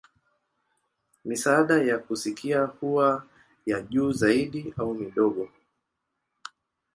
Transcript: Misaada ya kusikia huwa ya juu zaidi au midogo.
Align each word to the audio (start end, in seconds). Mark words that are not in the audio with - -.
Misaada 1.25 1.83
ya 1.83 1.97
kusikia 1.99 2.63
huwa 2.65 3.27
ya 3.65 3.81
juu 3.81 4.11
zaidi 4.11 4.73
au 4.77 4.93
midogo. 4.93 5.49